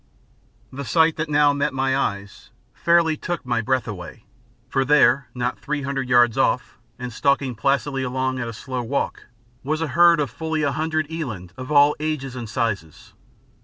The 0.73 0.83
sight 0.83 1.15
that 1.17 1.29
now 1.29 1.53
met 1.53 1.75
my 1.75 1.95
eyes 1.95 2.49
fairly 2.73 3.15
took 3.15 3.45
my 3.45 3.61
breath 3.61 3.87
away; 3.87 4.25
for 4.67 4.83
there, 4.83 5.27
not 5.35 5.59
three 5.59 5.83
hundred 5.83 6.09
yards 6.09 6.39
off 6.39 6.79
and 6.97 7.13
stalking 7.13 7.53
placidly 7.53 8.01
along 8.01 8.39
at 8.39 8.47
a 8.47 8.51
slow 8.53 8.81
walk, 8.81 9.27
was 9.63 9.79
a 9.79 9.89
herd 9.89 10.19
of 10.19 10.31
fully 10.31 10.63
a 10.63 10.71
hundred 10.71 11.05
eland 11.11 11.53
of 11.55 11.71
all 11.71 11.95
ages 11.99 12.35
and 12.35 12.49
sizes. 12.49 13.13